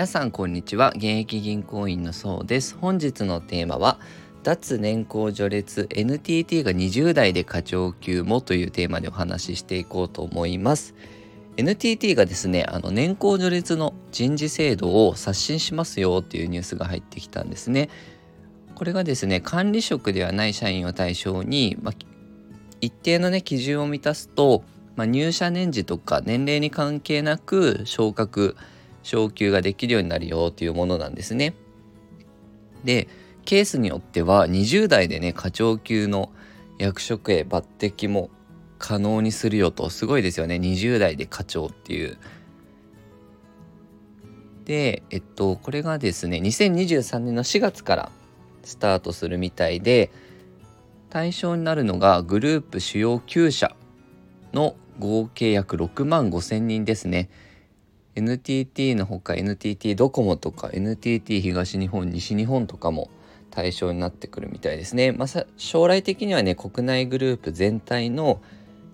[0.00, 0.92] 皆さんこんにちは。
[0.96, 2.74] 現役銀行員のそうです。
[2.74, 3.98] 本日のテーマは
[4.42, 10.94] 脱年功序列 NTT が20代で課長級もというテーマでお話ししていこうと思います。
[11.58, 17.90] NTT がですねあの年功序列の人事制度を刷新しますよっていうニュースが入ってきたんですね。
[18.76, 21.94] これがですね管理職ではない社員を対象に、まあ、
[22.80, 24.64] 一定のね基準を満たすと、
[24.96, 28.56] まあ、入社年次とか年齢に関係なく昇格
[29.02, 31.54] 昇給ができるようになるよというものなんですね。
[32.84, 33.08] で
[33.44, 36.30] ケースによっては20代でね課長級の
[36.78, 38.30] 役職へ抜擢も
[38.78, 42.18] 可能にするよとすごいですよね20代で課長っていう。
[44.64, 48.12] でえっとこれがですね2023年の4月から
[48.62, 50.10] スタートするみたいで
[51.08, 53.74] 対象になるのがグループ主要9社
[54.52, 57.30] の合計約6万5千人ですね。
[58.16, 63.10] NTT のほか NTT ドコモとか NTT 東日本西日本とかも
[63.50, 65.12] 対象になってくるみたいですね。
[65.12, 68.40] まあ、将来的にはね国内グループ全体の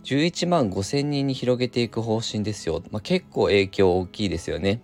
[0.05, 2.83] 11万5千人に広げていく方針ですよ。
[2.91, 4.81] まあ、結構影響大きいですよね。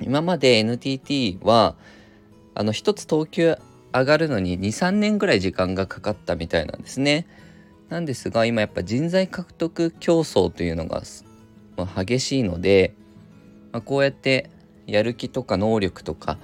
[0.00, 1.76] 今まで NTT は
[2.54, 3.56] あの一つ等級
[3.92, 7.26] 上がるのに23年ぐらい時間がかかったみたいなんですね。
[7.88, 11.02] なんですが今やっぱ人材獲得競争というのが
[11.96, 12.94] 激しいので
[13.72, 14.50] まあ、こうやって
[14.86, 16.38] やる気とか能力とか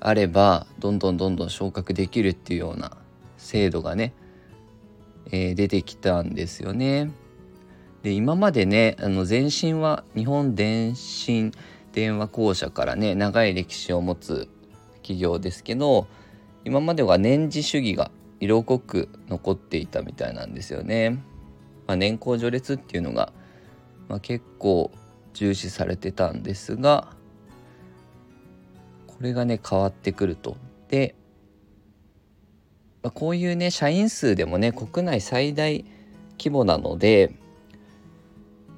[0.00, 2.96] あればどんどんどんどん昇格できるっていうような
[3.38, 4.12] 制度がね、
[5.30, 7.10] えー、出てきたんですよね。
[8.02, 11.52] で今までねあの前身は日本電信
[11.92, 14.48] 電話公社からね長い歴史を持つ
[14.96, 16.06] 企業ですけど
[16.64, 21.22] 今までは年次主義が色濃く残っていたみたいなんですよね。
[21.86, 23.32] まあ、年功序列っていうのが、
[24.08, 24.90] まあ、結構
[25.34, 27.08] 重視されてたんですが
[29.06, 30.56] これがね変わってくると。
[30.88, 31.14] で、
[33.02, 35.84] ま、こういうね社員数でもね国内最大
[36.38, 37.32] 規模なので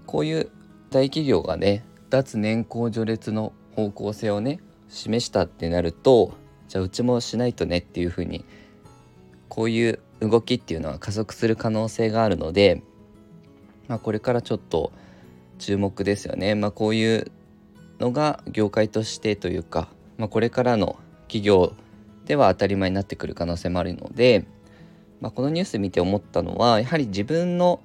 [0.06, 0.50] こういう
[0.90, 6.34] 大企業がね脱年功序列の方向性をね示したってなると
[6.68, 8.44] じゃあうちもしないとねっていうふうに
[9.48, 12.82] こういう動きっていうのは加速する可能性があるので、
[13.88, 14.92] まあ、これからちょっと
[15.58, 16.54] 注目ですよね。
[16.54, 17.30] まあ、こういう
[17.98, 20.96] のが業界としてというか、まあ、これからの
[21.28, 21.74] 企業
[22.26, 24.46] では当たり前になってくる可能性もあるので、
[25.20, 27.80] まあ、このニュース見て思ったのはやはり自分の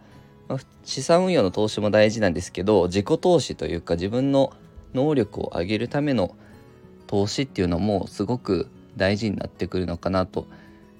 [0.83, 4.51] 資産運用の投資も大事なんですけど自己投資というか自分の
[4.93, 6.35] 能力を上げるための
[7.07, 8.67] 投資っていうのもすごく
[8.97, 10.47] 大事になってくるのかなと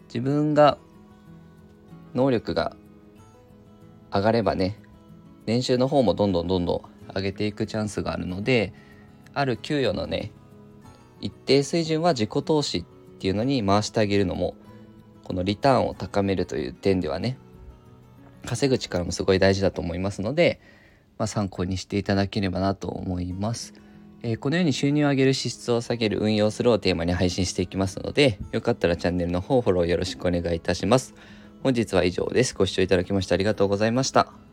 [0.06, 0.78] 自分が
[2.14, 2.76] 能力が
[4.14, 4.78] 上がればね
[5.46, 6.74] 年収の方もどんどんどんど
[7.10, 8.74] ん上げていくチャンスがあるので
[9.34, 10.32] ある給与のね
[11.20, 12.84] 一定水準は自己投資っ
[13.20, 14.56] ていうのに回してあげるのも
[15.24, 17.38] このリターンを高めるという点ではね
[18.46, 20.60] 稼ぐ力もすごい大事だと思いますので、
[21.18, 23.74] まあ、参考にしていただければなと思います。
[24.24, 31.14] えー、このように収入を上げる支出を下げる運用するをテーマに配信していきますのでよかったらチャンネルの方フォローよろしくお願いいたします。
[31.64, 32.56] 本日は以上です。
[32.56, 34.51] ご視聴いただきましてありがとうございました。